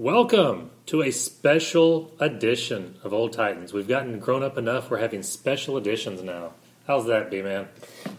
[0.00, 3.74] Welcome to a special edition of Old Titans.
[3.74, 6.54] We've gotten grown up enough, we're having special editions now.
[6.86, 7.68] How's that, B Man?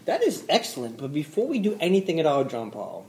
[0.04, 3.04] That is excellent, but before we do anything at all, John Paul,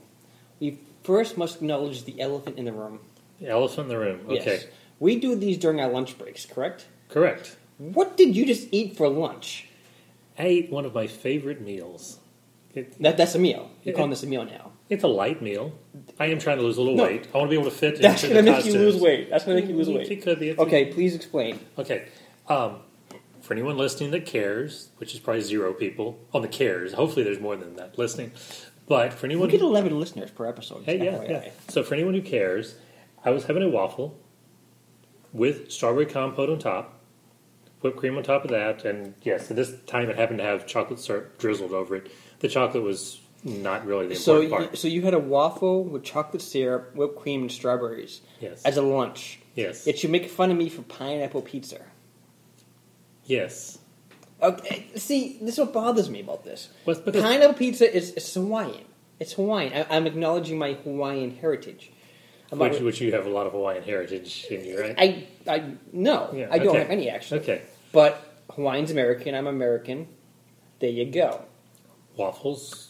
[0.59, 2.99] we first must acknowledge the elephant in the room.
[3.39, 4.21] The elephant in the room.
[4.25, 4.43] Okay.
[4.43, 4.65] Yes.
[4.99, 6.87] We do these during our lunch breaks, correct?
[7.09, 7.55] Correct.
[7.77, 9.67] What did you just eat for lunch?
[10.39, 12.17] I ate one of my favorite meals.
[12.73, 13.69] It, That, that's a meal.
[13.83, 14.71] You're It- calling this a meal now.
[14.89, 15.73] it's a light meal.
[16.19, 17.03] I am trying to lose a little No.
[17.05, 17.27] weight.
[17.33, 19.29] I want to be able to fit That's into going to make you lose weight.
[19.29, 20.11] That's going to make you lose weight.
[20.11, 20.57] It could be.
[20.57, 21.59] Okay, please explain.
[21.77, 22.05] Okay.
[22.47, 22.77] Um,
[23.41, 27.39] for anyone listening that cares, which is probably zero people on the cares, hopefully there's
[27.39, 28.31] more than that listening.
[28.87, 30.83] But for anyone, We get 11 listeners per episode.
[30.85, 31.49] Hey, yeah, yeah.
[31.69, 32.75] So for anyone who cares,
[33.23, 34.17] I was having a waffle
[35.31, 36.99] with strawberry compote on top,
[37.83, 40.65] whipped cream on top of that, and yes, at this time it happened to have
[40.65, 42.11] chocolate syrup drizzled over it.
[42.39, 44.77] The chocolate was not really the So, important you, part.
[44.77, 48.81] so you had a waffle with chocolate syrup, whipped cream, and strawberries Yes, as a
[48.81, 49.39] lunch.
[49.55, 51.81] yes, Yet you make fun of me for pineapple pizza.
[53.25, 53.79] yes.
[54.41, 56.67] Okay, see, this is what bothers me about this.
[56.85, 58.83] It's because Pineapple pizza is it's Hawaiian.
[59.19, 59.71] It's Hawaiian.
[59.71, 61.91] I, I'm acknowledging my Hawaiian heritage.
[62.51, 64.95] Which, which you have a lot of Hawaiian heritage in you, right?
[64.97, 65.63] I, I
[65.93, 66.79] no, Yeah, I don't okay.
[66.79, 67.39] have any actually.
[67.39, 67.61] Okay,
[67.93, 69.33] But Hawaiian's American.
[69.35, 70.07] I'm American.
[70.79, 71.45] There you go.
[72.17, 72.89] waffles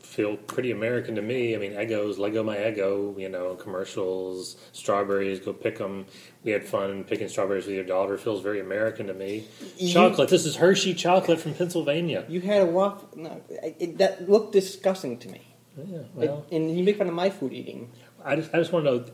[0.00, 1.54] feel pretty American to me.
[1.56, 6.06] I mean, Eggos, Lego my Eggo, you know, commercials, strawberries, go pick them.
[6.44, 8.16] We had fun picking strawberries with your daughter.
[8.16, 9.44] Feels very American to me.
[9.76, 10.28] You- Chocolate.
[10.28, 12.24] This is Hershey chocolate from Pennsylvania.
[12.28, 13.08] You had a waffle.
[13.16, 15.42] No, it, it, that looked disgusting to me.
[15.76, 17.90] Yeah, It- well, and you make fun of my food eating.
[18.24, 19.04] I just, I just want to know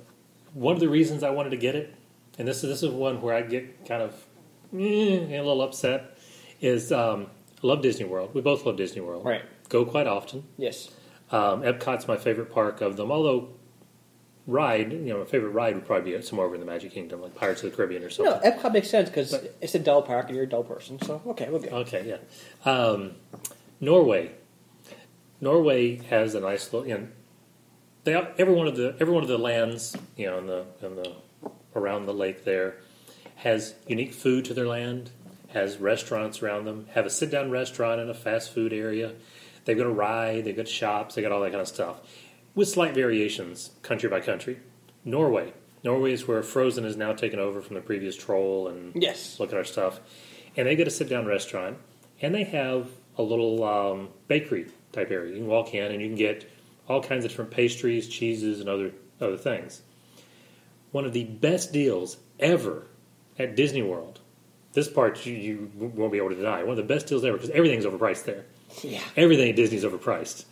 [0.53, 1.95] one of the reasons I wanted to get it,
[2.39, 4.15] and this is this is one where I get kind of
[4.73, 6.19] a little upset.
[6.61, 7.29] Is um,
[7.63, 8.35] love Disney World.
[8.35, 9.25] We both love Disney World.
[9.25, 9.43] Right.
[9.69, 10.45] Go quite often.
[10.59, 10.91] Yes.
[11.31, 13.11] Um, Epcot's my favorite park of them.
[13.11, 13.51] Although
[14.47, 17.23] ride, you know, my favorite ride would probably be somewhere over in the Magic Kingdom,
[17.23, 18.41] like Pirates of the Caribbean or something.
[18.43, 21.01] No, Epcot makes sense because it's a dull park and you're a dull person.
[21.03, 21.73] So okay, we're good.
[21.73, 22.19] Okay,
[22.65, 22.71] yeah.
[22.71, 23.13] Um,
[23.81, 24.33] Norway.
[25.41, 26.89] Norway has a nice little.
[26.89, 27.09] You know,
[28.05, 30.97] they every one of the every one of the lands, you know, in the in
[30.97, 31.13] the
[31.75, 32.77] around the lake there,
[33.41, 35.11] has unique food to their land.
[35.49, 36.87] Has restaurants around them.
[36.93, 39.13] Have a sit down restaurant and a fast food area.
[39.65, 40.45] They've got a ride.
[40.45, 41.15] They've got shops.
[41.15, 42.01] they've got all that kind of stuff,
[42.55, 44.61] with slight variations country by country.
[45.05, 45.53] Norway.
[45.83, 49.41] Norway is where Frozen is now taken over from the previous Troll and Yes.
[49.41, 49.99] look at our stuff.
[50.57, 51.79] And they get a sit down restaurant,
[52.21, 55.33] and they have a little um, bakery type area.
[55.33, 56.49] You can walk in and you can get
[56.89, 59.83] all kinds of different pastries, cheeses, and other other things.
[60.93, 62.87] One of the best deals ever
[63.41, 64.21] at Disney World.
[64.73, 66.63] This part you, you won't be able to deny.
[66.63, 68.45] One of the best deals ever because everything's overpriced there.
[68.83, 69.03] Yeah.
[69.17, 70.45] Everything at Disney's overpriced.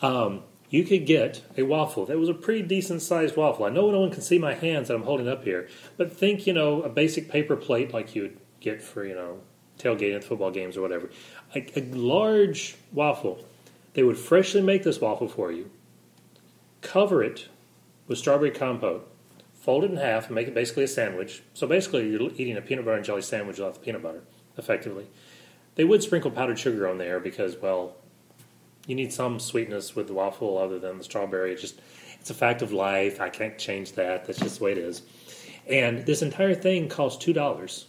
[0.00, 3.64] Um, you could get a waffle that was a pretty decent sized waffle.
[3.64, 6.46] I know no one can see my hands that I'm holding up here, but think,
[6.46, 9.40] you know, a basic paper plate like you would get for, you know,
[9.78, 11.10] tailgating at football games or whatever.
[11.54, 13.44] A, a large waffle.
[13.94, 15.70] They would freshly make this waffle for you,
[16.82, 17.48] cover it
[18.06, 19.08] with strawberry compote,
[19.68, 21.42] fold it in half, and make it basically a sandwich.
[21.52, 24.22] So basically, you're eating a peanut butter and jelly sandwich without the peanut butter,
[24.56, 25.06] effectively.
[25.74, 27.94] They would sprinkle powdered sugar on there because, well,
[28.86, 31.52] you need some sweetness with the waffle other than the strawberry.
[31.52, 31.82] It's just
[32.18, 33.20] it's a fact of life.
[33.20, 34.24] I can't change that.
[34.24, 35.02] That's just the way it is.
[35.68, 37.88] And this entire thing costs two dollars.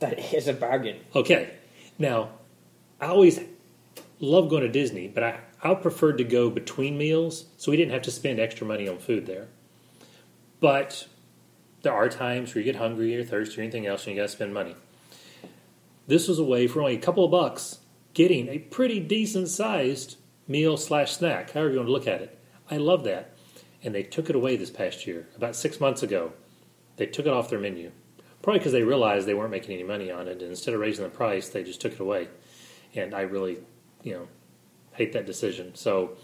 [0.00, 0.98] That is a bargain.
[1.14, 1.50] Okay,
[1.96, 2.30] now
[3.00, 3.38] I always
[4.18, 7.92] love going to Disney, but I I preferred to go between meals, so we didn't
[7.92, 9.46] have to spend extra money on food there.
[10.60, 11.06] But
[11.82, 14.28] there are times where you get hungry or thirsty or anything else, and you got
[14.28, 14.74] to spend money.
[16.06, 17.78] This was a way for only a couple of bucks
[18.14, 20.16] getting a pretty decent sized
[20.48, 22.38] meal slash snack, however you want to look at it.
[22.70, 23.36] I love that,
[23.82, 26.32] and they took it away this past year, about six months ago.
[26.96, 27.92] They took it off their menu,
[28.42, 31.04] probably because they realized they weren't making any money on it, and instead of raising
[31.04, 32.28] the price, they just took it away.
[32.94, 33.58] And I really,
[34.02, 34.28] you know,
[34.92, 35.74] hate that decision.
[35.74, 36.16] So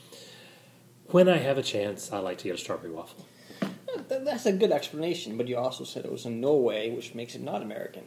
[1.07, 3.25] when I have a chance, I like to get a strawberry waffle.
[4.09, 7.35] Th- That's a good explanation, but you also said it was in Norway, which makes
[7.35, 8.03] it not American.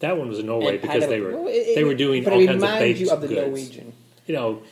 [0.00, 2.30] That one was in Norway And because they were well, it- they were doing all
[2.32, 3.40] kinds of reminds baked you of the goods.
[3.46, 3.92] Norwegian.
[4.26, 4.62] You know,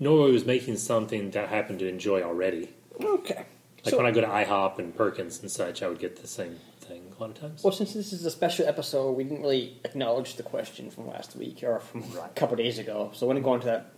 [0.00, 2.68] Norway was making something that I happened to enjoy already.
[3.02, 3.44] Okay.
[3.84, 6.26] Like So- when I go to IHOP and Perkins and such, I would get the
[6.28, 7.62] same thing a lot of times.
[7.62, 11.36] Well, since this is a special episode, we didn't really acknowledge the question from last
[11.36, 13.10] week or from a couple days ago.
[13.14, 13.92] So we're going to go into that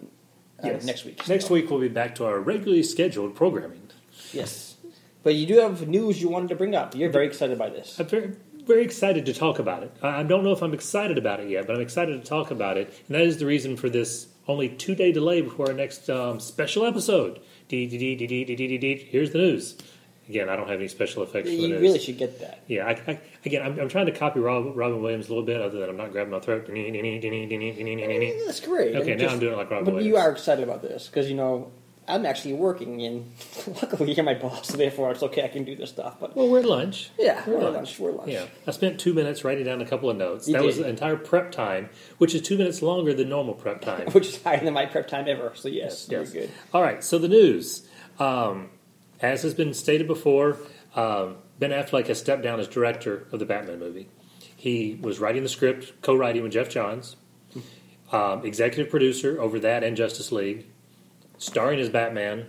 [0.62, 0.84] uh, Yes.
[0.84, 1.26] next week.
[1.28, 3.80] Next So- week we'll be back to our regularly scheduled programming.
[4.32, 4.73] Yes.
[5.24, 6.94] But you do have news you wanted to bring up.
[6.94, 7.98] You're very excited by this.
[7.98, 8.34] I'm very,
[8.66, 9.90] very excited to talk about it.
[10.02, 12.76] I don't know if I'm excited about it yet, but I'm excited to talk about
[12.76, 12.88] it.
[13.08, 16.38] And that is the reason for this only two day delay before our next um,
[16.38, 17.40] special episode.
[17.68, 17.90] Here's
[19.30, 19.76] the news.
[20.28, 22.62] Again, I don't have any special effects for the You really should get that.
[22.66, 25.60] Yeah, I, I, again, I'm, I'm trying to copy Rob, Robin Williams a little bit,
[25.60, 26.66] other than I'm not grabbing my throat.
[26.66, 28.96] That's great.
[28.96, 30.08] Okay, now Just- I'm doing it like Robin But Williams.
[30.08, 31.72] you are excited about this because you know
[32.06, 33.32] I'm actually working, and
[33.66, 35.44] luckily you're my boss, so therefore it's okay.
[35.44, 36.16] I can do this stuff.
[36.20, 37.10] But Well, we're at lunch.
[37.18, 37.74] yeah, We're we're lunch.
[37.76, 37.98] lunch.
[37.98, 38.30] We're lunch.
[38.30, 40.46] Yeah, I spent two minutes writing down a couple of notes.
[40.48, 43.80] You that was the entire prep time, which is two minutes longer than normal prep
[43.90, 44.08] time.
[44.12, 45.52] Which is higher than my prep time ever.
[45.54, 46.30] So yes, Yes.
[46.30, 46.50] very good.
[46.72, 47.88] All right, so the news.
[48.18, 48.70] Um,
[49.20, 50.58] as has been stated before,
[50.94, 54.08] um, Ben Affleck has stepped down as director of the Batman movie.
[54.56, 57.16] He was writing the script, co writing with Geoff Johns,
[58.12, 60.66] um, executive producer over that and Justice League,
[61.44, 62.46] starring as Batman,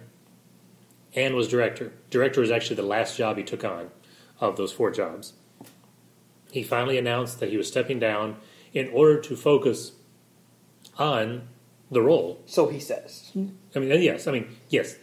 [1.15, 1.93] and was director.
[2.09, 3.91] Director was actually the last job he took on
[4.39, 5.33] of those four jobs.
[6.51, 8.37] He finally announced that he was stepping down
[8.73, 9.93] in order to focus
[10.97, 11.47] on
[11.91, 13.31] the role So he says.
[13.75, 14.95] I mean, yes, I mean, yes,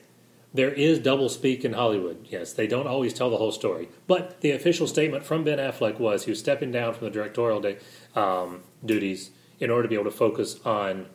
[0.55, 2.27] there is double speak in Hollywood.
[2.29, 3.89] Yes, they don't always tell the whole story.
[4.07, 7.61] But the official statement from Ben Affleck was he was stepping down from the directorial
[7.61, 7.79] day,
[8.15, 9.31] um, duties
[9.61, 11.07] in order to be able to focus on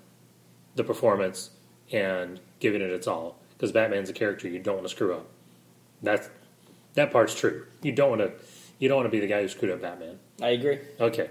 [0.75, 1.51] the performance
[1.91, 3.39] and giving it its all.
[3.53, 5.27] Because Batman's a character you don't want to screw up.
[6.03, 6.29] That's
[6.93, 7.65] that part's true.
[7.81, 8.31] You don't want to.
[8.79, 10.19] You don't want to be the guy who screwed up Batman.
[10.41, 10.79] I agree.
[10.99, 11.29] Okay.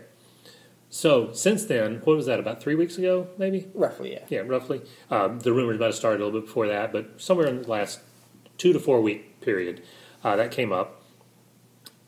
[0.90, 2.40] So since then, what was that?
[2.40, 3.68] About three weeks ago, maybe.
[3.74, 4.24] Roughly, yeah.
[4.28, 4.82] Yeah, roughly.
[5.10, 7.68] Um, the rumors might have started a little bit before that, but somewhere in the
[7.68, 8.00] last
[8.58, 9.82] two to four week period,
[10.24, 11.02] uh, that came up.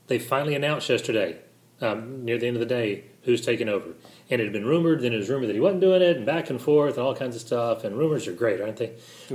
[0.07, 1.39] They finally announced yesterday,
[1.81, 3.95] um, near the end of the day, who's taking over.
[4.31, 6.27] And it had been rumored, then it was rumored that he wasn't doing it, and
[6.27, 7.85] back and forth, and all kinds of stuff.
[7.85, 8.93] And rumors are great, aren't they?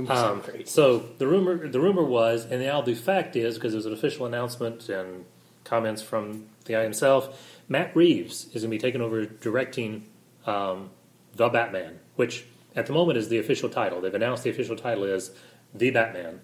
[0.08, 0.68] Um, great.
[0.68, 3.92] So the rumor, the rumor was, and now the fact is, because it was an
[3.92, 5.24] official announcement and
[5.64, 10.08] comments from the guy himself, Matt Reeves is going to be taking over directing
[10.46, 10.90] um,
[11.34, 14.00] the Batman, which at the moment is the official title.
[14.00, 15.30] They've announced the official title is
[15.74, 16.40] the Batman.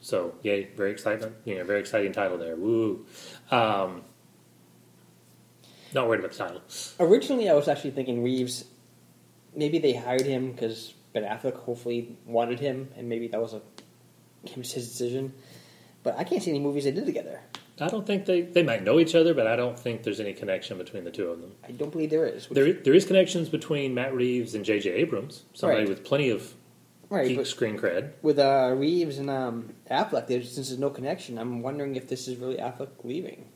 [0.00, 2.56] So yay, very excitement, you know, very exciting title there.
[2.56, 3.06] Woo!
[3.50, 4.02] Um,
[5.94, 6.60] not worried about the title.
[7.00, 8.64] Originally, I was actually thinking Reeves.
[9.54, 13.60] Maybe they hired him because Ben Affleck hopefully wanted him, and maybe that was a
[14.44, 15.32] his his decision.
[16.02, 17.40] But I can't see any movies they did together.
[17.80, 20.32] I don't think they they might know each other, but I don't think there's any
[20.32, 21.52] connection between the two of them.
[21.66, 22.46] I don't believe there is.
[22.50, 24.90] There, there is connections between Matt Reeves and J.J.
[24.90, 25.88] Abrams, somebody Right.
[25.88, 26.54] with plenty of
[27.08, 28.12] right, screen cred.
[28.22, 32.28] with uh, Reeves and um, Affleck, there's, since there's no connection, I'm wondering if this
[32.28, 33.46] is really Affleck leaving.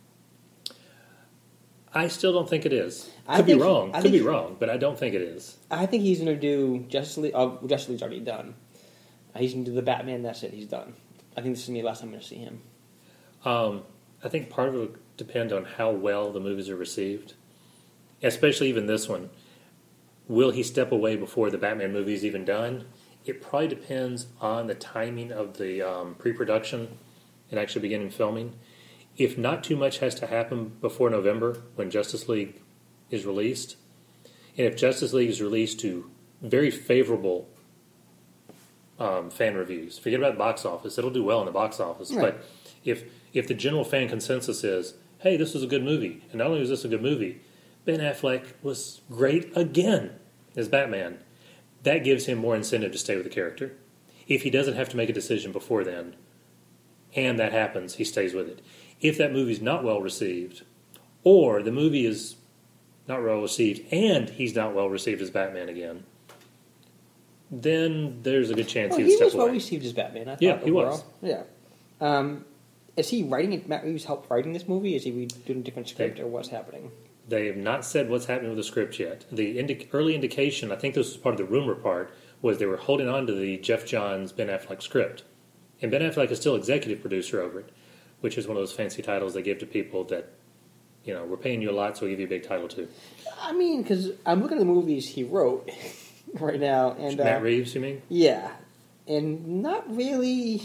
[1.94, 3.10] I still don't think it is.
[3.26, 3.90] I Could be wrong.
[3.94, 5.56] I Could be wrong, but I don't think it is.
[5.70, 7.32] I think he's going to do Justice League.
[7.34, 8.54] Oh, Justice League's already done.
[9.34, 10.22] Uh, he's going to do the Batman.
[10.22, 10.52] That's it.
[10.52, 10.94] He's done.
[11.36, 12.62] I think this is going to be the last time I'm going to see him.
[13.44, 13.82] Um,
[14.24, 17.34] I think part of it will depend on how well the movies are received,
[18.22, 19.30] especially even this one.
[20.28, 22.86] Will he step away before the Batman movie is even done?
[23.24, 26.98] It probably depends on the timing of the um, pre-production
[27.50, 28.54] and actually beginning filming.
[29.16, 32.60] If not too much has to happen before November when Justice League
[33.10, 33.76] is released,
[34.56, 36.10] and if Justice League is released to
[36.42, 37.48] very favorable
[38.98, 42.12] um, fan reviews, forget about box office; it'll do well in the box office.
[42.12, 42.34] Right.
[42.34, 42.44] But
[42.84, 46.48] if if the general fan consensus is, "Hey, this was a good movie," and not
[46.48, 47.40] only was this a good movie,
[47.86, 50.12] Ben Affleck was great again
[50.56, 51.18] as Batman,
[51.82, 53.76] that gives him more incentive to stay with the character.
[54.26, 56.16] If he doesn't have to make a decision before then,
[57.14, 58.60] and that happens, he stays with it.
[59.00, 60.62] If that movie's not well received,
[61.24, 62.36] or the movie is
[63.08, 66.04] not well received and he's not well received as Batman again,
[67.50, 69.54] then there's a good chance Well, he he would step was well away.
[69.54, 70.28] received as Batman.
[70.28, 71.04] I thought Yeah, he was.
[71.22, 71.42] Yeah.
[72.00, 72.44] Um,
[72.96, 73.68] is he writing it?
[73.68, 74.94] Matt Reeves helped writing this movie?
[74.96, 76.90] Is he doing a different script, or what's happening?
[77.28, 79.24] They have not said what's happening with the script yet.
[79.30, 82.66] The indi- early indication, I think this was part of the rumor part, was they
[82.66, 85.24] were holding on to the Geoff Johns Ben Affleck script.
[85.82, 87.70] And Ben Affleck is still executive producer over it,
[88.26, 90.28] which is one of those fancy titles they give to people that,
[91.04, 92.88] you know, we're paying you a lot, so we'll give you a big title too.
[93.40, 95.70] I mean, because I'm looking at the movies he wrote
[96.40, 98.02] right now, and uh, Matt Reeves, you mean?
[98.08, 98.50] yeah,
[99.06, 100.60] and not really.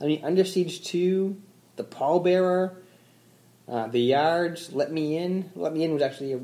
[0.00, 1.42] I mean, Under Siege Two,
[1.74, 2.76] The Pallbearer,
[3.66, 5.50] uh, The Yards, Let Me In.
[5.56, 6.40] Let Me In was actually a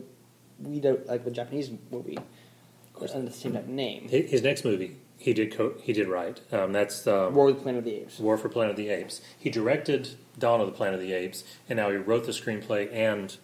[0.88, 2.16] out like a Japanese movie.
[2.16, 4.08] of course, under the same type of name.
[4.08, 6.40] His next movie, he did co- he did write.
[6.52, 8.18] Um, that's um, War with the Planet of the Apes.
[8.18, 9.20] War for Planet of the Apes.
[9.38, 12.92] He directed Dawn of the Planet of the Apes, and now he wrote the screenplay
[12.92, 13.36] and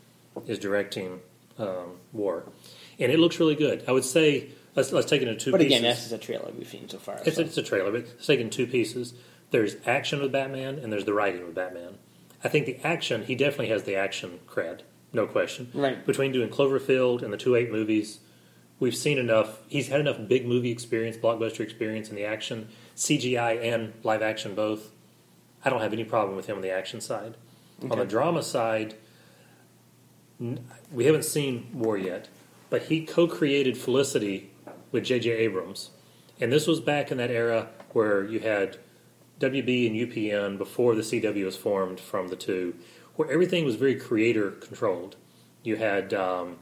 [0.47, 1.21] is directing
[1.59, 2.45] um, War.
[2.99, 3.85] And it looks really good.
[3.89, 5.73] I would say let's let's take it into two But pieces.
[5.79, 7.21] again, that's just a trailer we've seen so far.
[7.25, 7.43] it's, so.
[7.43, 9.15] a, it's a trailer, but it's taken in two pieces.
[9.51, 11.95] There's action with Batman, and there's the writing with Batman.
[12.45, 14.81] I think the action, he definitely has the action cred,
[15.13, 15.71] no question.
[15.75, 16.05] Right.
[16.07, 18.21] Between doing Cloverfield and the two eight movies,
[18.81, 19.61] we've seen enough.
[19.69, 24.55] He's had enough big movie experience, blockbuster experience in the action, CGI and live action
[24.55, 24.91] both.
[25.65, 27.37] I don't have any problem with him on the action side.
[27.91, 28.95] On the drama side,
[30.93, 32.29] we haven't seen War yet,
[32.71, 34.51] but he co-created Felicity
[34.91, 35.31] with J.J.
[35.31, 35.91] Abrams,
[36.41, 38.79] and this was back in that era where you had
[39.41, 42.75] WB and UPN before the CW was formed from the two,
[43.15, 45.17] where everything was very creator controlled.
[45.63, 46.59] You had um,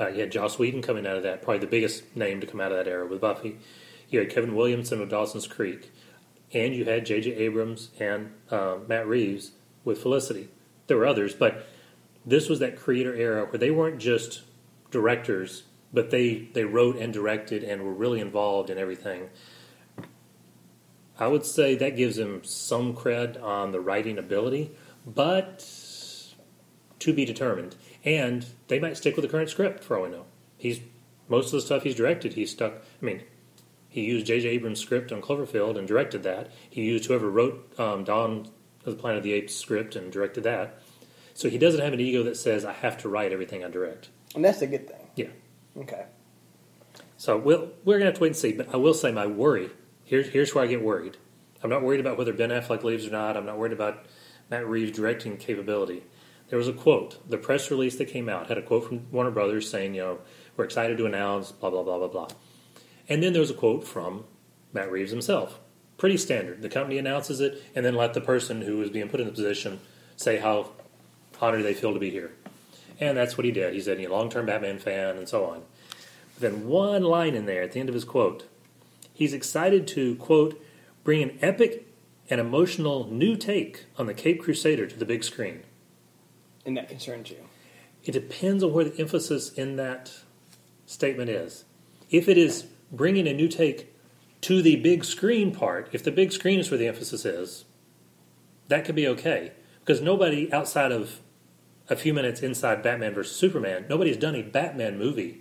[0.00, 2.60] uh, you had Joss Whedon coming out of that, probably the biggest name to come
[2.60, 3.58] out of that era with Buffy.
[4.08, 5.90] You had Kevin Williamson with Dawson's Creek,
[6.52, 7.34] and you had J.J.
[7.34, 9.52] Abrams and uh, Matt Reeves
[9.84, 10.48] with Felicity.
[10.86, 11.66] There were others, but
[12.24, 14.42] this was that creator era where they weren't just
[14.90, 19.28] directors, but they they wrote and directed and were really involved in everything.
[21.18, 24.70] I would say that gives him some cred on the writing ability,
[25.04, 25.66] but
[27.00, 27.74] to be determined.
[28.16, 30.24] And they might stick with the current script for all we know.
[30.56, 30.80] He's
[31.28, 32.74] most of the stuff he's directed, he's stuck.
[32.74, 33.22] I mean,
[33.88, 34.48] he used J.J.
[34.48, 36.50] Abrams' script on Cloverfield and directed that.
[36.70, 38.48] He used whoever wrote um, Dawn
[38.86, 40.80] of the Planet of the Apes script and directed that.
[41.34, 44.08] So he doesn't have an ego that says I have to write everything I direct.
[44.34, 45.06] And that's a good thing.
[45.16, 45.28] Yeah.
[45.76, 46.04] Okay.
[47.16, 48.52] So we'll, we're going to have to wait and see.
[48.52, 49.70] But I will say my worry
[50.08, 51.16] here's here's where I get worried.
[51.62, 53.36] I'm not worried about whether Ben Affleck leaves or not.
[53.36, 54.06] I'm not worried about
[54.50, 56.02] Matt Reeves' directing capability.
[56.48, 57.28] There was a quote.
[57.28, 60.18] The press release that came out had a quote from Warner Brothers saying, you know,
[60.56, 62.28] we're excited to announce blah blah blah blah blah.
[63.08, 64.24] And then there was a quote from
[64.72, 65.60] Matt Reeves himself.
[65.98, 66.62] Pretty standard.
[66.62, 69.32] The company announces it and then let the person who is being put in the
[69.32, 69.80] position
[70.16, 70.70] say how
[71.40, 72.32] honored they feel to be here.
[73.00, 73.74] And that's what he did.
[73.74, 75.62] He said, "He's a long-term Batman fan," and so on.
[76.34, 78.44] But Then one line in there at the end of his quote.
[79.12, 80.60] He's excited to quote
[81.04, 81.86] bring an epic
[82.30, 85.62] and emotional new take on the Cape Crusader to the big screen.
[86.66, 87.38] And that concerns you.
[88.04, 90.12] It depends on where the emphasis in that
[90.86, 91.64] statement is.
[92.10, 93.94] If it is bringing a new take
[94.42, 97.64] to the big screen part, if the big screen is where the emphasis is,
[98.68, 99.52] that could be okay.
[99.80, 101.20] Because nobody outside of
[101.88, 105.40] a few minutes inside Batman versus Superman, nobody's done a Batman movie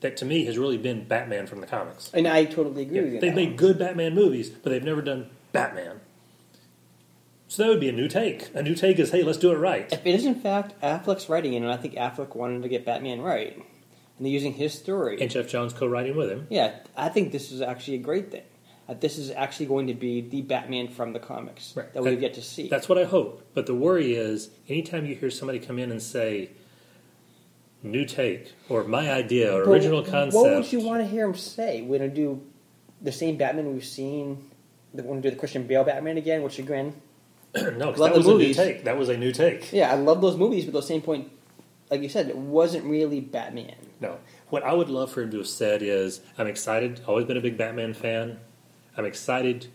[0.00, 2.10] that to me has really been Batman from the comics.
[2.12, 3.20] And I totally agree Yeah, with you.
[3.20, 6.00] they've made good Batman movies, but they've never done Batman.
[7.54, 8.52] So that would be a new take.
[8.52, 9.86] A new take is, hey, let's do it right.
[9.92, 12.84] If it is in fact Affleck's writing it, and I think Affleck wanted to get
[12.84, 13.64] Batman right, and
[14.18, 16.48] they're using his story, And Geoff Johns co-writing with him.
[16.50, 18.42] yeah, I think this is actually a great thing.
[18.88, 21.92] That this is actually going to be the Batman from the comics Right.
[21.94, 22.66] that we've yet to see.
[22.68, 23.46] That's what I hope.
[23.54, 26.50] But the worry is, anytime you hear somebody come in and say,
[27.84, 31.24] "New take" or "My idea" or But "Original concept," What would you want to hear
[31.24, 31.82] him say?
[31.82, 32.42] We're going to do
[33.00, 34.50] the same Batman we've seen.
[34.92, 36.94] We're going to do the Christian Bale Batman again with chagrin.
[37.76, 38.84] no, that was a new take.
[38.84, 39.72] That was a new take.
[39.72, 41.30] Yeah, I love those movies, but at the same point,
[41.90, 43.76] like you said, it wasn't really Batman.
[44.00, 44.18] No.
[44.50, 47.40] What I would love for him to have said is, I'm excited, always been a
[47.40, 48.40] big Batman fan.
[48.96, 49.68] I'm excited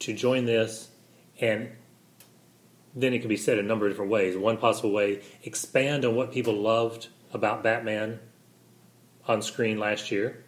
[0.00, 0.90] to join this.
[1.40, 1.70] And
[2.94, 4.36] then it can be said in a number of different ways.
[4.36, 8.20] One possible way, expand on what people loved about Batman
[9.26, 10.44] on screen last year.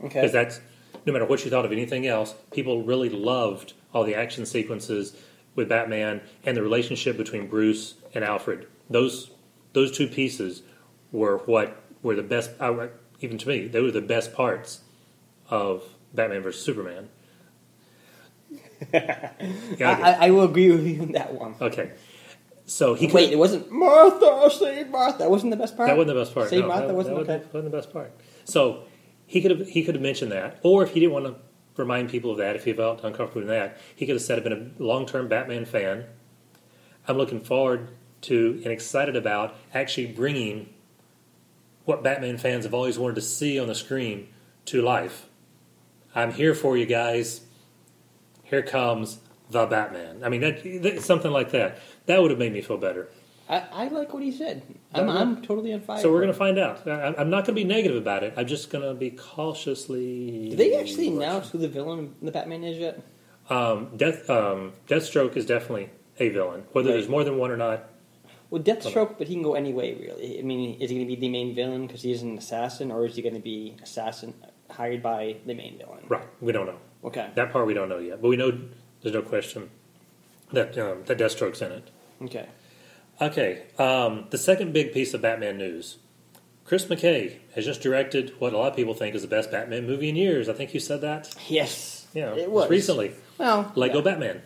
[0.00, 0.20] Okay.
[0.20, 0.60] Because that's,
[1.06, 5.16] no matter what you thought of anything else, people really loved all the action sequences
[5.60, 8.66] with Batman and the relationship between Bruce and Alfred.
[8.88, 9.30] Those
[9.72, 10.62] those two pieces
[11.12, 12.50] were what were the best.
[12.58, 12.88] I
[13.20, 14.80] Even to me, they were the best parts
[15.48, 17.08] of Batman versus Superman.
[18.92, 19.32] yeah,
[19.80, 21.54] I, I I, will agree with you on that one.
[21.60, 21.92] okay.
[22.64, 25.18] So he Wait, it wasn't Martha, save Martha.
[25.18, 25.88] That wasn't the best part?
[25.88, 26.48] that wasn't the best part.
[26.48, 27.46] Save no, Martha that, wasn't that okay.
[27.52, 28.12] wasn't the best part.
[28.44, 28.84] So
[29.26, 31.34] he could have he could have mentioned that, or if he didn't want to
[31.80, 34.44] remind people of that, if he felt uncomfortable in that, he could have said, "I've
[34.44, 36.04] been a long term Batman fan.
[37.08, 37.88] I'm looking forward
[38.22, 40.68] to and excited about actually bringing
[41.84, 44.28] what Batman fans have always wanted to see on the screen
[44.66, 45.26] to life.
[46.14, 47.40] I'm here for you guys.
[48.44, 49.20] Here comes
[49.50, 50.22] the Batman.
[50.22, 51.78] I mean, that, that something like that.
[52.06, 53.08] That would have made me feel better.
[53.50, 54.62] I, I like what he said.
[54.94, 56.00] I'm, I'm totally on fire.
[56.00, 56.86] So we're going to find out.
[56.86, 58.32] I, I'm not going to be negative about it.
[58.36, 60.50] I'm just going to be cautiously.
[60.50, 63.02] Did they actually announce who the villain in the Batman is yet?
[63.50, 66.64] Um, Death, um, Deathstroke is definitely a villain.
[66.72, 66.94] Whether Right.
[66.94, 67.88] there's more than one or not,
[68.50, 70.38] Well, Deathstroke, but he can go any way, really.
[70.38, 73.04] I mean, is he going to be the main villain because he's an assassin, or
[73.06, 74.34] is he going to be assassin
[74.70, 76.04] hired by the main villain?
[76.08, 76.26] right?
[76.40, 76.78] We don't know.
[77.04, 77.30] Okay.
[77.34, 78.20] That part we don't know yet.
[78.22, 78.56] But we know
[79.02, 79.70] there's no question
[80.52, 81.90] that um, that Deathstroke's in it.
[82.22, 82.46] Okay.
[83.20, 83.62] Okay.
[83.78, 85.98] Um, the second big piece of Batman news:
[86.64, 89.86] Chris McKay has just directed what a lot of people think is the best Batman
[89.86, 90.48] movie in years.
[90.48, 91.34] I think you said that.
[91.48, 92.06] Yes.
[92.12, 93.12] Yeah, it was recently.
[93.38, 94.04] Well, Lego yeah.
[94.04, 94.42] Batman.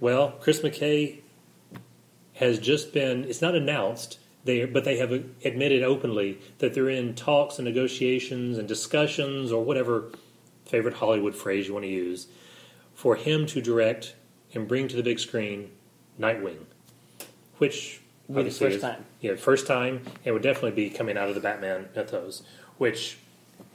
[0.00, 1.20] Well, Chris McKay
[2.34, 7.14] has just been, it's not announced, they, but they have admitted openly that they're in
[7.14, 10.12] talks and negotiations and discussions or whatever
[10.66, 12.28] favorite Hollywood phrase you want to use
[12.94, 14.14] for him to direct
[14.54, 15.70] and bring to the big screen
[16.20, 16.64] Nightwing,
[17.58, 19.04] which Would be the first is- time.
[19.20, 22.42] Yeah, first time, and would definitely be coming out of the Batman mythos,
[22.78, 23.18] which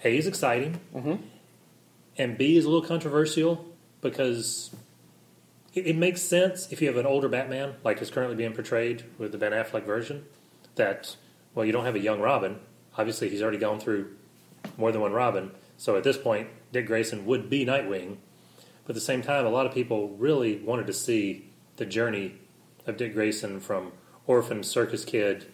[0.04, 1.20] A is exciting, Mhm.
[2.18, 3.66] and B is a little controversial
[4.02, 4.72] because
[5.74, 9.04] it, it makes sense if you have an older Batman, like is currently being portrayed
[9.18, 10.26] with the Ben Affleck version,
[10.76, 11.16] that,
[11.56, 12.60] well, you don't have a young Robin.
[12.98, 14.08] Obviously, he's already gone through
[14.78, 15.52] more than one Robin.
[15.78, 18.18] So at this point, Dick Grayson would be Nightwing.
[18.86, 21.46] But at the same time, a lot of people really wanted to see
[21.78, 22.34] the journey
[22.88, 23.92] of Dick Grayson from
[24.28, 25.46] orphan circus kid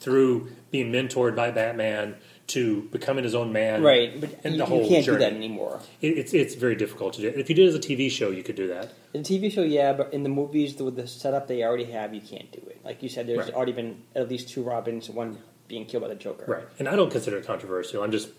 [0.00, 2.16] through being mentored by Batman
[2.48, 3.82] to becoming his own man.
[3.82, 5.18] Right, but and you, the you whole can't journey.
[5.18, 5.80] do that anymore.
[6.00, 7.28] It, it's it's very difficult to do.
[7.28, 8.92] If you did it as a TV show, you could do that.
[9.14, 12.12] In the TV show, yeah, but in the movies, with the setup they already have,
[12.14, 12.80] you can't do it.
[12.84, 13.54] Like you said, there's Right.
[13.54, 15.38] already been at least two Robins, one
[15.68, 16.44] being killed by the Joker.
[16.48, 16.64] Right.
[16.78, 18.02] And I don't consider it controversial.
[18.02, 18.30] I'm just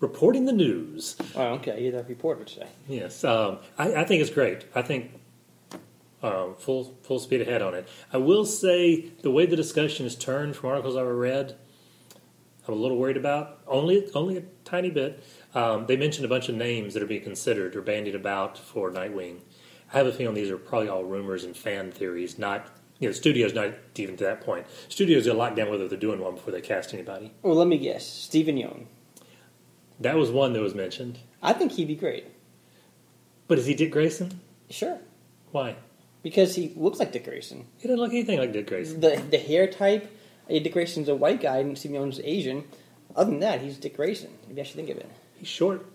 [0.00, 1.16] reporting the news.
[1.34, 1.82] Oh, okay.
[1.82, 2.68] You're the reporter today.
[2.86, 4.66] Yes, um, I, I think it's great.
[4.74, 5.12] I think
[6.26, 7.88] um, full full speed ahead on it.
[8.12, 11.56] I will say the way the discussion is turned from articles I've read,
[12.66, 13.60] I'm a little worried about.
[13.66, 15.22] Only only a tiny bit.
[15.54, 18.90] Um, they mentioned a bunch of names that are being considered or bandied about for
[18.90, 19.40] Nightwing.
[19.92, 22.38] I have a feeling these are probably all rumors and fan theories.
[22.38, 22.68] Not
[22.98, 24.66] you know, studios not even to that point.
[24.88, 27.32] Studios are locked down whether they're doing one before they cast anybody.
[27.42, 28.06] Well, let me guess.
[28.06, 28.86] Steven Yeun.
[30.00, 31.18] That was one that was mentioned.
[31.42, 32.26] I think he'd be great.
[33.48, 34.40] But is he Dick Grayson?
[34.68, 34.98] Sure.
[35.52, 35.76] Why?
[36.26, 37.66] Because he looks like Dick Grayson.
[37.78, 38.98] He doesn't look anything like Dick Grayson.
[38.98, 40.10] The the hair type,
[40.50, 42.64] uh, Dick Grayson's a white guy and Yeun's Asian.
[43.14, 44.30] Other than that, he's Dick Grayson.
[44.48, 45.08] Maybe I should think of it.
[45.38, 45.86] He's short.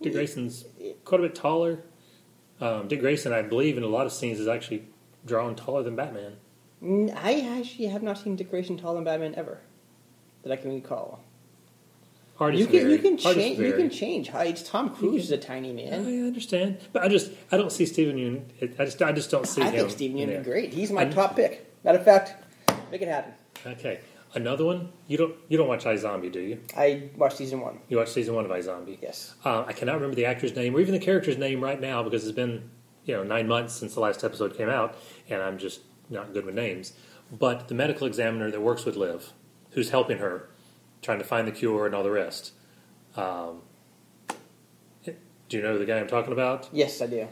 [0.00, 0.64] Dick Grayson's
[1.04, 1.80] quite a bit taller.
[2.60, 4.84] Um, Dick Grayson, I believe, in a lot of scenes is actually
[5.26, 6.36] drawn taller than Batman.
[6.80, 9.58] I actually have not seen Dick Grayson taller than Batman ever,
[10.44, 11.20] that I can recall.
[12.48, 14.62] You can you can change you can change heights.
[14.62, 15.92] Tom Cruise is a tiny man.
[15.92, 18.72] I understand, but I just I don't see Steven Yeun.
[18.80, 19.72] I just I just don't see I him.
[19.80, 20.72] think Steven Yeun would be great.
[20.72, 21.66] He's my I- top pick.
[21.84, 22.34] Matter of fact,
[22.90, 23.34] make it happen.
[23.66, 24.00] Okay,
[24.34, 24.90] another one.
[25.06, 26.60] You don't you don't watch iZombie, do you?
[26.76, 27.78] I watched season one.
[27.88, 28.98] You watch season one of iZombie.
[29.02, 29.34] Yes.
[29.44, 32.24] Uh, I cannot remember the actor's name or even the character's name right now because
[32.24, 32.70] it's been
[33.04, 34.96] you know nine months since the last episode came out,
[35.28, 36.94] and I'm just not good with names.
[37.30, 39.32] But the medical examiner that works with Liv,
[39.72, 40.48] who's helping her,
[41.02, 42.52] trying to find the cure and all the rest.
[43.16, 43.62] Um,
[45.04, 46.68] do you know the guy I'm talking about?
[46.72, 47.26] Yes, I do.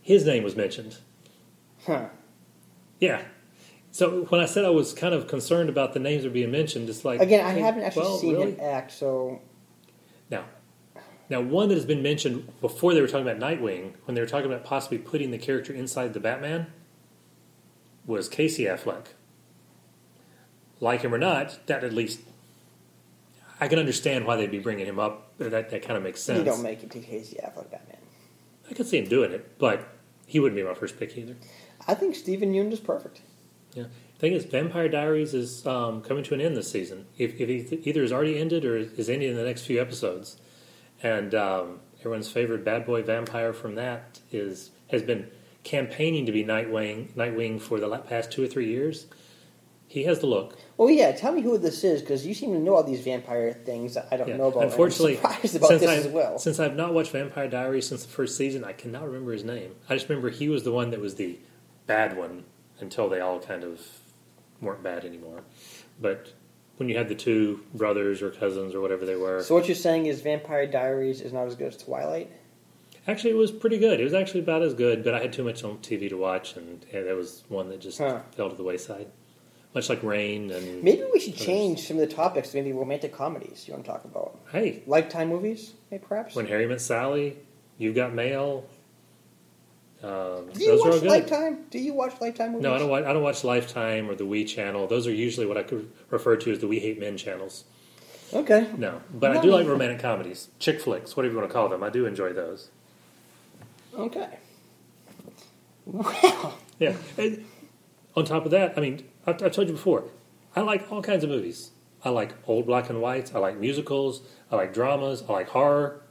[0.00, 0.96] His name was mentioned.
[1.86, 2.06] Huh.
[3.00, 3.22] Yeah.
[3.90, 6.50] So when I said I was kind of concerned about the names that are being
[6.50, 8.52] mentioned, it's like Again, I hey, haven't actually well, seen really?
[8.52, 9.40] him act, so
[10.30, 10.44] Now,
[11.28, 14.26] now one that has been mentioned before they were talking about Nightwing, when they were
[14.26, 16.68] talking about possibly putting the character inside the Batman,
[18.06, 19.08] was Casey Affleck.
[20.80, 22.20] Like him or not, that at least
[23.60, 25.36] I can understand why they'd be bringing him up.
[25.38, 26.38] That that kind of makes sense.
[26.38, 27.98] you don't make it to Casey Affleck Batman.
[28.70, 29.88] I could see him doing it, but
[30.26, 31.36] he wouldn't be my first pick either.
[31.86, 33.22] I think Steven Yeun is perfect.
[33.74, 33.84] Yeah.
[34.18, 37.06] Thing is, Vampire Diaries is um, coming to an end this season.
[37.18, 40.36] If, if it either is already ended or is ending in the next few episodes,
[41.02, 45.30] and um, everyone's favorite bad boy vampire from that is has been
[45.62, 49.06] campaigning to be Nightwing, Nightwing for the past two or three years.
[49.90, 50.56] He has the look.
[50.78, 53.54] Oh yeah, tell me who this is because you seem to know all these vampire
[53.54, 54.36] things that I don't Yeah.
[54.36, 54.64] know about.
[54.64, 56.38] Unfortunately, I'm surprised about since this I've, as well.
[56.38, 59.74] since I've not watched Vampire Diaries since the first season, I cannot remember his name.
[59.88, 61.38] I just remember he was the one that was the
[61.86, 62.44] bad one
[62.80, 63.80] until they all kind of
[64.60, 65.42] weren't bad anymore.
[66.00, 66.34] But
[66.76, 69.74] when you had the two brothers or cousins or whatever they were, So what you're
[69.74, 72.30] saying is Vampire Diaries is not as good as Twilight?
[73.06, 74.00] actually it was pretty good.
[74.00, 76.56] It was actually about as good, but I had too much on TV to watch,
[76.56, 78.20] and, and there was one that just Huh.
[78.36, 79.06] fell to the wayside.
[79.78, 82.48] Much like Rain and Maybe we should change some of the topics.
[82.50, 84.36] to Maybe romantic comedies you want to talk about.
[84.50, 86.34] hey, Lifetime movies, maybe perhaps.
[86.34, 87.36] when Harry met Sally,
[87.78, 88.64] You've Got Mail.
[90.02, 91.02] Um, Do you watch.
[91.02, 91.66] Lifetime?
[91.70, 92.64] Do you watch Lifetime movies?
[92.64, 93.04] No, I don't watch.
[93.04, 94.88] I don't watch Lifetime or the We channel.
[94.88, 97.62] Those are usually what I could refer to as the We Hate Men channels.
[98.34, 98.66] Okay.
[98.76, 101.84] No, but I do like romantic comedies, chick flicks, whatever you want to call them.
[101.84, 102.70] I do enjoy those.
[103.96, 104.28] Okay.
[105.86, 106.94] Well, Yeah.
[107.16, 107.44] And
[108.18, 110.04] on top of that, I mean, I've, I've told you before,
[110.56, 111.70] I like all kinds of movies.
[112.04, 113.34] I like old black and whites.
[113.34, 114.22] I like musicals.
[114.50, 115.22] I like dramas.
[115.28, 116.02] I like horror.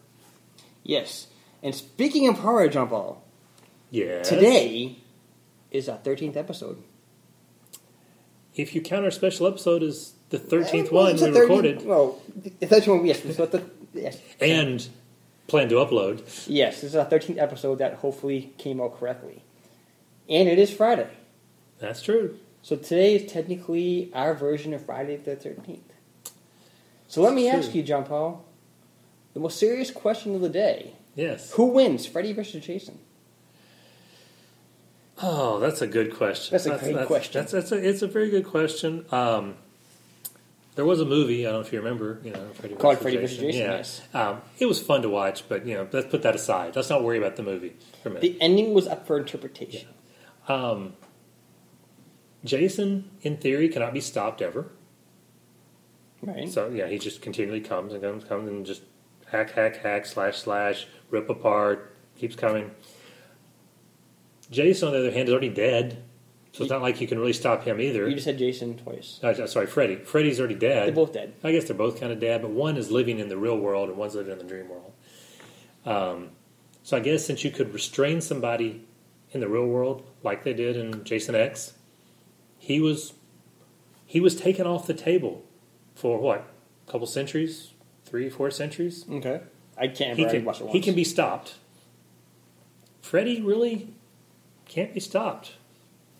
[0.84, 1.28] yes.
[1.64, 3.24] And speaking of horror, John Paul,
[3.90, 4.22] Yeah.
[4.22, 4.98] today
[5.72, 6.84] is our 13th episode.
[8.56, 11.86] if you count our special episode as the thirteenth Eh, well, one we 30 recorded
[11.86, 13.36] Well, the 13th one, yes.
[13.36, 14.20] So the, yes.
[14.42, 14.88] and
[15.48, 19.42] plan to upload, Yes, this is our 13th episode that hopefully came out correctly.
[20.30, 21.08] And it is Friday.
[21.80, 22.38] That's true.
[22.62, 25.80] So today is technically our version of Friday the 13th.
[27.08, 28.46] So let me ask you, John Paul,
[29.34, 30.94] the most serious question of the day.
[31.16, 31.52] Yes.
[31.54, 33.00] Who wins, Freddy versus Jason?
[35.22, 36.52] Oh, that's a good question.
[36.52, 37.40] That's a great question.
[37.42, 39.06] That's, that's a, it's a very good question.
[39.12, 39.56] Um,
[40.76, 41.48] there was a movie.
[41.48, 42.20] I don't know if you remember.
[42.24, 43.78] You know, Freddy Called versus Freddy versus Jason, Yeah.
[43.78, 44.02] yes.
[44.14, 46.76] Um, it was fun to watch, but you know, let's put that aside.
[46.76, 48.22] Let's not worry about the movie for a minute.
[48.22, 49.88] The ending was up for interpretation.
[50.48, 50.94] Um,
[52.48, 54.72] Jason, in theory, cannot be stopped ever.
[56.22, 56.50] Right.
[56.50, 58.82] So yeah, he just continually comes and comes, comes and just
[59.28, 62.72] hack, hack, hack, slash, slash, rip apart, keeps coming.
[64.50, 66.04] Jason, on the other hand, is already dead,
[66.54, 68.08] so it's not like you can really stop him either.
[68.08, 69.20] you just said Jason twice.
[69.22, 69.98] Uh, sorry, Freddy.
[69.98, 70.88] Freddy's already dead.
[70.88, 71.34] They're both dead.
[71.44, 73.90] I guess they're both kind of dead, but one is living in the real world
[73.90, 74.94] and one's living in the dream world.
[75.86, 76.30] Um,
[76.84, 78.86] so I guess since you could restrain somebody
[79.32, 81.74] in the real world, like they did in Jason X,
[82.58, 83.14] he was
[84.06, 85.44] he was taken off the table
[85.96, 86.48] for what?
[86.88, 87.72] A couple centuries,
[88.06, 89.06] three, four centuries.
[89.10, 89.42] Okay.
[89.78, 90.74] I can't He can watched it once.
[90.74, 91.56] he can be stopped.
[93.02, 93.94] Freddy really
[94.66, 95.54] can't be stopped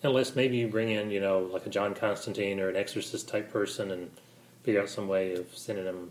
[0.02, 3.52] unless maybe you bring in you know like a John Constantine or an exorcist type
[3.52, 4.10] person and
[4.62, 6.10] figure out some way of sending him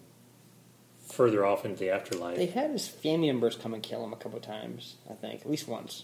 [1.07, 2.35] further off into the afterlife.
[2.37, 5.49] They had his family members come and kill him a couple times, I think, at
[5.49, 6.03] least once.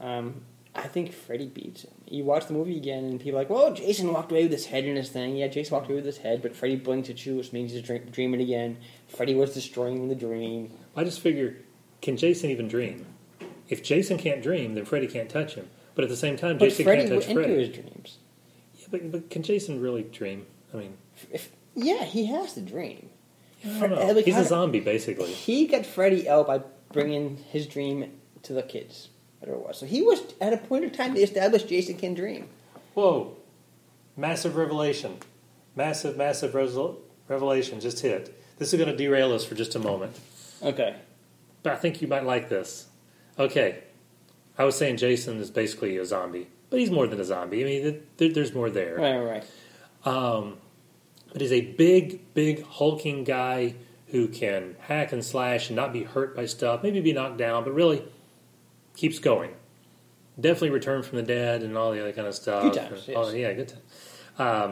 [0.00, 0.42] Um,
[0.78, 1.92] I think Freddy beats him.
[2.06, 4.66] You watch the movie again, and people are like, "Well, Jason walked away with his
[4.66, 7.24] head in his thing." Yeah, Jason walked away with his head, but Freddy blinked at
[7.26, 8.78] you, which means he's dream- dreaming again.
[9.08, 10.70] Freddy was destroying the dream.
[10.96, 11.56] I just figure,
[12.02, 13.06] can Jason even dream?
[13.68, 15.68] If Jason can't dream, then Freddy can't touch him.
[15.94, 18.18] But at the same time, But Jason Freddy can't went touch into his dreams.
[18.78, 20.46] Yeah, but, but can Jason really dream?
[20.72, 20.96] I mean,
[21.30, 23.10] If, yeah, he has to dream.
[23.64, 24.12] I don't know.
[24.12, 25.32] like, He's a zombie, basically.
[25.32, 26.62] He got Freddy out by
[26.92, 28.12] bringing his dream
[28.44, 29.08] to the kids,
[29.40, 29.78] whatever it was.
[29.78, 32.48] So he was at a point in time they established Jason can dream.
[32.94, 33.36] Whoa.
[34.16, 35.18] Massive revelation.
[35.76, 36.96] Massive, massive resol-
[37.28, 38.36] revelation just hit.
[38.58, 40.18] This is going to derail us for just a moment.
[40.62, 40.96] Okay.
[41.62, 42.88] But I think you might like this.
[43.38, 43.84] Okay.
[44.56, 47.62] I was saying Jason is basically a zombie, but he's more than a zombie.
[47.62, 48.96] I mean, there, there's more there.
[48.96, 49.42] Right, right,
[50.04, 50.14] right.
[50.14, 50.56] Um,
[51.32, 53.76] but he's a big, big hulking guy
[54.08, 57.62] who can hack and slash and not be hurt by stuff, maybe be knocked down,
[57.62, 58.02] but really
[58.96, 59.50] keeps going.
[60.40, 62.62] Definitely returned from the dead and all the other kind of stuff.
[62.62, 63.34] Good times, And- oh, yes.
[63.34, 63.80] yeah, good time.
[64.38, 64.70] Um,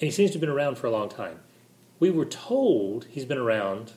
[0.00, 1.40] and he seems to have been around for a long time.
[2.00, 3.92] We were told he's been around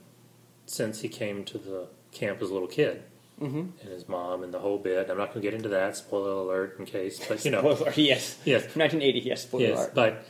[0.68, 3.04] since he came to the camp as a little kid.
[3.42, 3.58] Mm-hmm.
[3.82, 5.10] And his mom and the whole bit.
[5.10, 5.98] I'm not going to get into that.
[5.98, 7.20] Spoiler alert, in case.
[7.28, 8.38] But you know, Spoiler yes.
[8.46, 9.94] yes, 1980, yes, spoiler Yes, alert.
[9.96, 10.26] but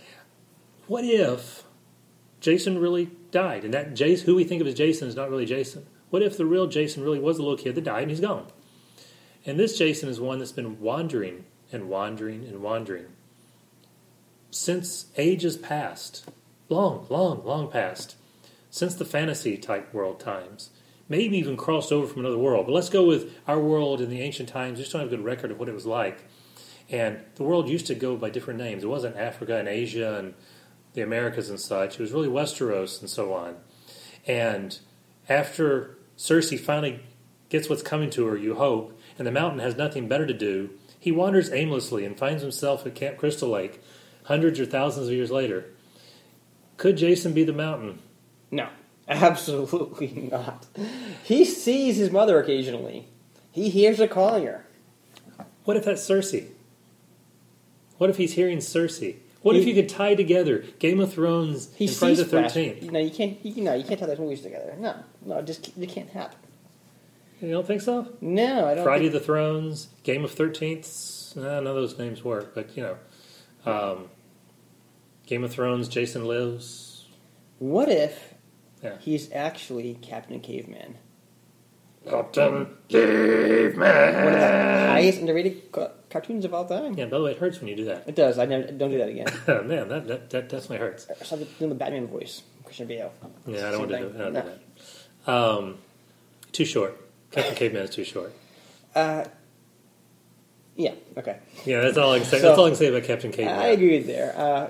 [0.88, 1.64] what if
[2.40, 5.46] Jason really died, and that Jason, who we think of as Jason, is not really
[5.46, 5.86] Jason?
[6.10, 8.48] What if the real Jason really was the little kid that died and he's gone?
[9.46, 13.08] And this Jason is one that's been wandering and wandering and wandering
[14.56, 16.30] since ages past,
[16.70, 18.16] long, long, long past,
[18.70, 20.70] since the fantasy type world times.
[21.10, 22.66] Maybe even crossed over from another world.
[22.66, 24.78] But let's go with our world in the ancient times.
[24.78, 26.24] We just don't have a good record of what it was like.
[26.90, 28.84] And the world used to go by different names.
[28.84, 30.34] It wasn't Africa and Asia and
[30.94, 31.96] the Americas and such.
[31.96, 33.58] It was really Westeros and so on.
[34.26, 34.80] And
[35.28, 37.02] after Cersei finally
[37.50, 40.72] gets what's coming to her, you hope, and the mountain has nothing better to do,
[41.00, 43.82] he wanders aimlessly and finds himself at Camp Crystal Lake
[44.24, 45.66] hundreds or thousands of years later.
[46.78, 48.00] Could Jason be the mountain?
[48.52, 48.70] No,
[49.08, 50.66] absolutely not.
[51.24, 53.08] He sees his mother occasionally.
[53.52, 54.66] He hears her calling her.
[55.64, 56.50] What if that's Cersei?
[57.98, 59.18] What if he's hearing Cersei?
[59.46, 62.82] What if you could tie together Game of Thrones He and Friday the Thirteenth?
[62.92, 63.38] No, you can't.
[63.46, 64.76] You, no, you can't tie those movies together.
[64.80, 66.40] No, no, it just it can't happen.
[67.40, 68.08] You don't think so?
[68.22, 68.84] No, I don't.
[68.84, 71.38] Friday think, the Thrones, Game of Thirteenth.
[71.38, 72.98] Uh, none of those names work, but you know,
[73.72, 74.10] um,
[75.28, 75.90] Game of Thrones.
[75.90, 77.06] Jason lives.
[77.60, 78.34] what if
[78.82, 78.98] Yeah.
[79.00, 80.96] he's actually Captain Caveman?
[82.10, 86.94] Captain One of the highest underrated ca- cartoons of all time.
[86.98, 87.06] Yeah.
[87.06, 88.04] By the way, it hurts when you do that.
[88.08, 88.38] It does.
[88.40, 89.28] I never don't do that again.
[89.68, 91.08] Man, that, that that definitely hurts.
[91.10, 93.12] I started doing the Batman voice, Christian Bale.
[93.48, 94.06] Yeah, I don't want to do.
[94.16, 94.42] I don't do
[95.26, 95.32] that.
[95.32, 95.78] Um,
[96.52, 97.00] too short.
[97.32, 98.34] Captain Caveman is too short.
[98.94, 99.26] Uh,
[100.76, 100.94] yeah.
[101.18, 101.38] Okay.
[101.66, 102.40] Yeah, that's all I can say.
[102.40, 103.58] So- that's all I can say about Captain Caveman.
[103.60, 104.34] I agree with there.
[104.38, 104.70] Uh,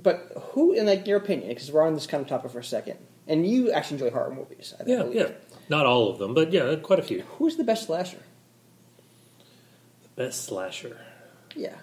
[0.00, 2.64] but who, in like your opinion, because we're on this kind of topic for a
[2.64, 4.74] second, and you actually enjoy horror movies.
[4.78, 5.14] I Yeah, believe.
[5.14, 5.28] yeah.
[5.68, 7.22] Not all of them, but yeah, quite a few.
[7.38, 8.18] Who's the best slasher?
[10.16, 10.98] The best slasher.
[11.56, 11.76] Yeah.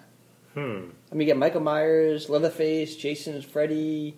[0.54, 0.90] Hmm.
[1.10, 4.14] I mean, you got Michael Myers, Leatherface, Jason, Freddy,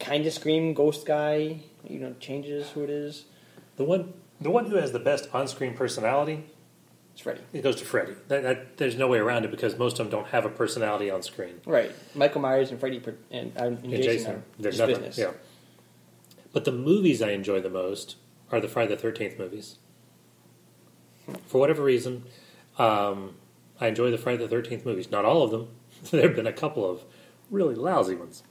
[0.00, 1.60] kind of Scream, Ghost Guy.
[1.88, 3.24] You know, changes who it is.
[3.76, 6.44] The one, the one who has the best on-screen personality,
[7.12, 7.40] It's Freddy.
[7.52, 8.14] it goes to Freddy.
[8.26, 11.08] That, that, there's no way around it because most of them don't have a personality
[11.10, 11.60] on screen.
[11.64, 11.92] Right.
[12.16, 14.96] Michael Myers and Freddy per- and, and And Jason, there's nothing.
[14.96, 15.16] business.
[15.18, 15.30] Yeah.
[16.52, 18.16] But the movies I enjoy the most
[18.50, 19.76] are the Friday the Thirteenth movies.
[21.46, 22.24] for whatever reason,
[22.78, 23.34] um,
[23.80, 25.10] I enjoy the Friday the Thirteenth movies.
[25.10, 25.68] Not all of them.
[26.10, 27.02] there have been a couple of
[27.50, 28.42] really lousy ones.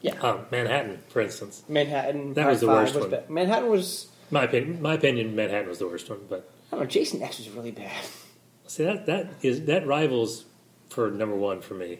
[0.00, 0.18] Yeah.
[0.20, 1.62] Um, Manhattan, for instance.
[1.68, 2.34] Manhattan.
[2.34, 3.10] That was the worst one.
[3.10, 3.28] bad.
[3.28, 4.08] Manhattan was.
[4.30, 6.20] My opinion, my opinion, Manhattan was the worst one.
[6.28, 6.86] But I don't know.
[6.86, 8.04] Jason X was really bad.
[8.66, 10.44] see that that is that rivals
[10.88, 11.98] for number one for me.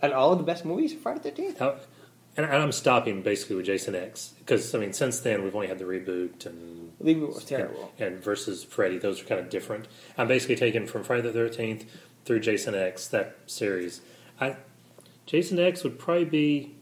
[0.00, 1.60] And all of the best movies of Friday the Thirteenth.
[2.38, 5.78] And, I'm stopping basically with Jason X because I mean since then we've only had
[5.78, 7.92] the reboot and Reboot was terrible.
[7.98, 8.96] and, and versus Freddy.
[8.98, 9.88] Those are kind of different.
[10.16, 11.84] I'm basically taking from Friday the Thirteenth
[12.24, 14.00] through Jason X that series.
[14.40, 14.56] I
[15.26, 16.74] Jason X would probably be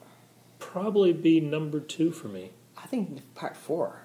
[0.59, 2.51] probably be number two for me.
[2.77, 4.03] I think Part Four.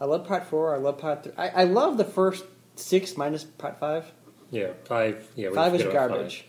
[0.00, 0.74] I love Part Four.
[0.74, 1.32] I love Part Three.
[1.36, 2.44] I, I love the first
[2.76, 4.10] six minus Part Five.
[4.50, 5.28] Yeah, five.
[5.36, 6.46] Yeah, Five is garbage.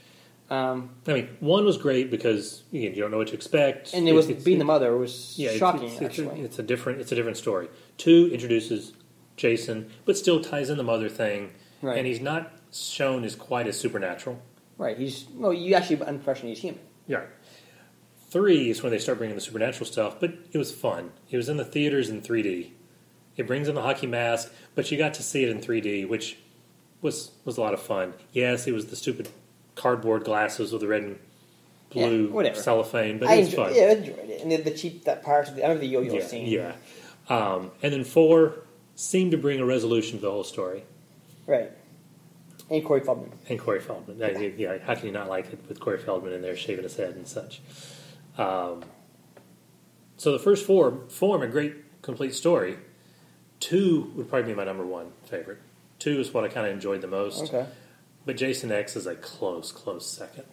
[0.49, 0.89] Um.
[1.07, 4.13] I mean, one was great because again, you don't know what to expect, and it
[4.13, 5.83] was It's- being the mother was yeah, shocking.
[5.83, 7.01] It's, it's, actually, a, it's a different.
[7.01, 7.69] It's a different story.
[7.97, 8.93] Two introduces
[9.37, 11.97] Jason, but still ties in the mother thing, Right.
[11.97, 14.41] and he's not shown as quite as supernatural.
[14.77, 14.97] right?
[14.97, 15.53] He's well.
[15.53, 16.81] You actually unquestion he's human.
[17.07, 17.25] Yeah.
[18.29, 21.11] Three is when they start bringing the supernatural stuff, but it was fun.
[21.31, 22.71] It was in the theaters in 3D.
[23.37, 26.37] It brings in the hockey mask, but you got to see it in 3D, which
[27.01, 28.13] was was a lot of fun.
[28.31, 29.29] Yes, it was the stupid
[29.79, 31.19] cardboard glasses with the red and
[31.89, 32.61] blue Yeah, whatever.
[32.61, 33.75] cellophane, but I it was enjoyed, fun.
[33.75, 35.87] yeah, I enjoyed it, and the, the cheap that part of the I remember the
[35.91, 36.45] yo-yo yeah, scene.
[36.47, 36.73] yeah.
[37.29, 38.55] Um, and then four
[38.95, 40.83] seemed to bring a resolution to the whole story.
[41.47, 41.71] right.
[42.71, 43.31] And Corey Feldman.
[43.49, 44.19] And Corey Feldman.
[44.19, 46.95] Mean, yeah, how can you not like it with Corey Feldman in there shaving his
[46.95, 47.61] head and such?
[48.37, 48.83] Um,
[50.17, 52.77] so the first four form a great complete story.
[53.59, 55.57] Two would probably be my number one favorite.
[55.97, 57.45] Two is what I kind of enjoyed the most.
[57.51, 57.65] Okay.
[58.25, 60.45] But Jason X is a close, close second.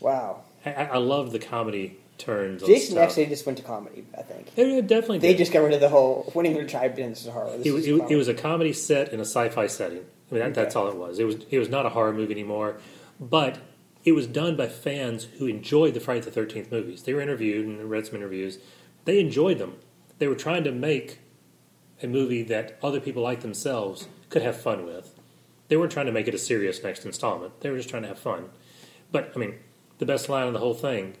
[0.00, 0.42] Wow.
[0.64, 2.62] I, I love the comedy turns.
[2.62, 2.98] on Jason.
[2.98, 4.04] X they just went to comedy.
[4.16, 5.38] I think They definitely they did.
[5.38, 6.30] just got rid of the whole.
[6.32, 7.56] When even tried in this horror.
[7.58, 10.04] This It, was- it, it was a comedy set in a sci-fi setting.
[10.30, 11.18] I mean, that, that's all it was.
[11.20, 12.78] It was it was not a horror movie anymore,
[13.20, 13.58] but
[14.04, 17.04] it was done by fans who enjoyed the Friday the Thirteenth movies.
[17.04, 18.58] They were interviewed and read some interviews.
[19.04, 19.76] They enjoyed them.
[20.18, 21.20] They were trying to make
[22.02, 25.14] a movie that other people like themselves could have fun with.
[25.68, 27.60] They weren't trying to make it a serious next installment.
[27.60, 28.50] They were just trying to have fun.
[29.10, 29.56] But I mean,
[29.98, 31.16] the best line of the whole thing.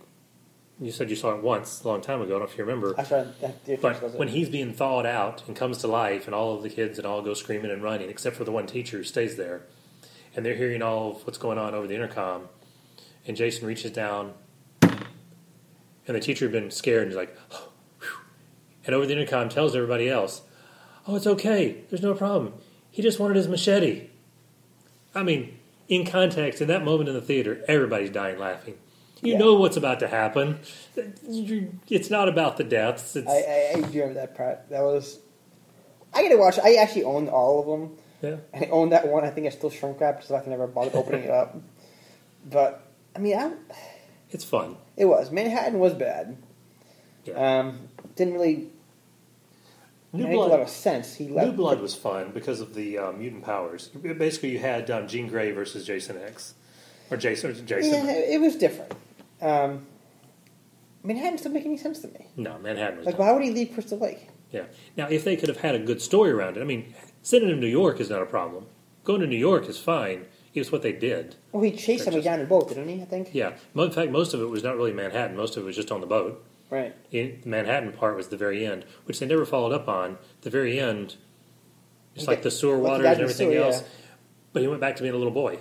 [0.78, 2.36] You said you saw it once a long time ago.
[2.36, 2.94] I don't know if you remember.
[2.98, 3.28] I tried.
[3.64, 6.68] The But when he's being thawed out and comes to life, and all of the
[6.68, 9.62] kids and all go screaming and running, except for the one teacher who stays there,
[10.34, 12.48] and they're hearing all of what's going on over the intercom,
[13.26, 14.34] and Jason reaches down,
[14.82, 17.70] and the teacher had been scared and he's like, "Oh,
[18.84, 20.42] and over the intercom tells everybody else,
[21.06, 21.84] "Oh, it's okay.
[21.88, 22.52] There's no problem.
[22.90, 24.08] He just wanted his machete."
[25.16, 28.74] I mean, in context, in that moment in the theater, everybody's dying laughing.
[29.22, 29.38] You Yeah.
[29.38, 30.58] know what's about to happen.
[30.94, 33.16] It's not about the deaths.
[33.16, 34.68] It's, I, I, I do remember that part.
[34.70, 35.18] That was.
[36.14, 36.58] I gotta watch.
[36.62, 37.96] I actually own all of them.
[38.22, 38.36] yeah.
[38.58, 39.24] I own that one.
[39.24, 41.56] I think I still shrink wrapped, so I can never bother opening it up.
[42.48, 42.82] But
[43.14, 43.52] I mean, I,
[44.30, 44.76] It's fun.
[44.96, 46.36] it was Manhattan was bad.
[47.24, 47.58] Yeah.
[47.60, 48.68] Um, didn't really
[50.16, 50.68] New make a lot of Blood.
[50.68, 51.14] sense.
[51.14, 51.52] He New.
[51.52, 53.88] Blood was fun because of the uh, mutant powers.
[53.88, 56.54] Basically, you had um, Jean Grey versus Jason X,
[57.10, 57.50] or Jason.
[57.50, 58.06] Or Jason.
[58.06, 58.94] Yeah, it was different.
[59.40, 59.86] Um,
[61.02, 62.26] Manhattan doesn't make any sense to me.
[62.36, 63.06] No, Manhattan was.
[63.06, 63.26] Like, dumb.
[63.26, 64.28] why would he leave Crystal Lake?
[64.50, 64.64] Yeah.
[64.96, 67.60] Now, if they could have had a good story around it, I mean, sitting in
[67.60, 68.66] New York is not a problem.
[69.04, 70.26] Going to New York is fine.
[70.54, 71.36] It's what they did.
[71.52, 73.02] Well, he chased somebody down in a boat, didn't he?
[73.02, 73.28] I think.
[73.32, 73.52] Yeah.
[73.74, 75.36] In fact, most of it was not really Manhattan.
[75.36, 76.42] Most of it was just on the boat.
[76.70, 76.94] Right.
[77.10, 80.18] The Manhattan part was the very end, which they never followed up on.
[80.42, 81.16] The very end,
[82.14, 82.32] it's Okay.
[82.32, 83.80] like the sewer Like the waters guy and everything sewer, else.
[83.82, 83.88] yeah.
[84.52, 85.58] But he went back to being a little boy.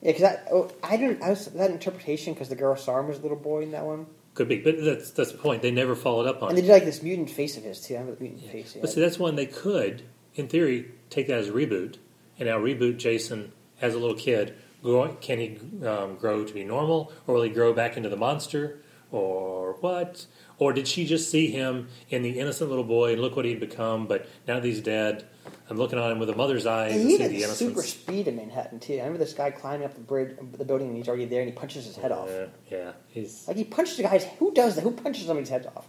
[0.00, 1.22] Yeah, because I, oh, I didn't.
[1.22, 3.84] I was that interpretation because the girl saw him as a little boy in that
[3.84, 5.62] one, Could be, but that's that's the point.
[5.62, 7.94] They never followed up on and they did like this mutant face of his too.
[7.94, 8.76] I remember the mutant face.
[8.80, 10.02] But see, that's one they could,
[10.34, 11.98] in theory, take that as a reboot,
[12.38, 14.54] and now reboot Jason as a little kid.
[14.82, 18.16] Grow, can he um, grow to be normal, or will he grow back into the
[18.16, 18.80] monster,
[19.12, 20.26] or what?
[20.58, 23.60] Or did she just see him in the innocent little boy and look what he'd
[23.60, 24.06] become?
[24.06, 25.24] But now that he's dead,
[25.68, 27.82] I'm looking on him with a mother's eyes And and he see had the super
[27.82, 28.94] speed in Manhattan too.
[28.94, 31.50] I remember this guy climbing up the bridge, the building, and he's already there, and
[31.50, 32.28] he punches his head off.
[32.30, 34.24] Yeah, yeah, he's Like he punches the guy's.
[34.38, 34.82] Who does that?
[34.82, 35.86] Who punches somebody's head off?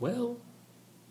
[0.00, 0.36] well,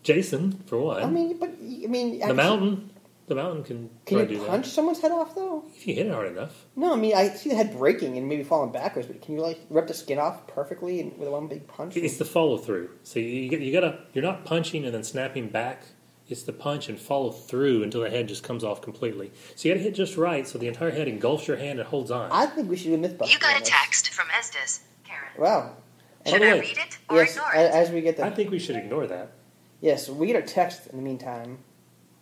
[0.03, 1.01] Jason for one.
[1.03, 2.89] I mean, but I mean, I the can- mountain,
[3.28, 5.64] the mountain can, Can you do punch someone's head off though?
[5.76, 6.66] if you hit it hard enough.
[6.76, 9.42] No, I mean I see the head breaking and maybe falling backwards, but can you
[9.42, 11.96] like rip the skin off perfectly and with one big punch?
[11.98, 12.90] It's the follow through.
[13.04, 15.84] So you, you, you gotta you're not punching and then snapping back.
[16.30, 19.32] It's the punch and follow through until the head just comes off completely.
[19.56, 22.12] So you gotta hit just right so the entire head engulfs your hand and holds
[22.12, 22.32] on.
[22.32, 23.32] I think we should do a MythBusters.
[23.32, 25.30] You got a text from Estes, Karen.
[25.38, 25.76] Wow.
[26.26, 27.72] Should the I way, read it or yes, ignore it?
[27.72, 29.32] as we get I think we should ignore that.
[29.82, 31.58] yes, we get a text in the meantime.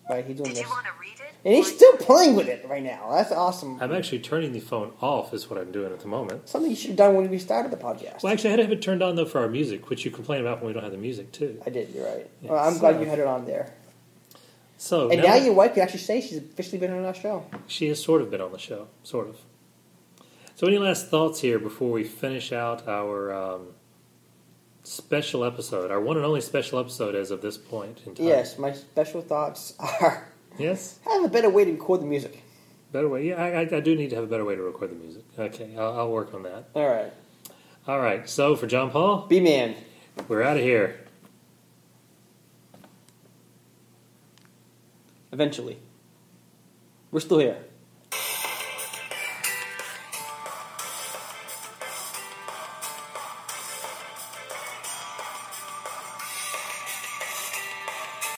[0.09, 0.63] Right, he's doing Did this.
[0.63, 1.33] you want to read it?
[1.45, 3.09] And he's still playing with it right now.
[3.11, 3.77] That's awesome.
[3.81, 6.49] I'm actually turning the phone off, is what I'm doing at the moment.
[6.49, 8.21] Something you should have done when we started the podcast.
[8.23, 10.11] Well, actually, I had to have it turned on though for our music, which you
[10.11, 11.61] complain about when we don't have the music too.
[11.65, 11.89] I did.
[11.95, 12.29] You're right.
[12.41, 13.73] Yeah, well, I'm so- glad you had it on there.
[14.77, 17.45] So And now your wife can actually say she's officially been on our show.
[17.67, 19.37] she has sort of been on the show, sort of.
[20.55, 23.67] So, any last thoughts here before we finish out our um,
[24.83, 28.25] special episode, our one and only special episode as of this point in time?
[28.25, 30.99] Yes, my special thoughts are Yes.
[31.05, 32.43] have a better way to record the music.
[32.91, 33.27] Better way.
[33.29, 35.23] Yeah, I, I- I do need to have a better way to record the music.
[35.39, 36.69] Okay, I'll, I'll work on that.
[36.75, 37.13] All right,
[37.87, 38.29] All right.
[38.29, 39.75] So for John Paul, B man.
[40.27, 40.99] we're out of here.
[45.31, 45.77] Eventually,
[47.11, 47.57] we're still here.